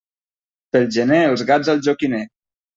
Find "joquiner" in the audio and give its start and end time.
1.91-2.27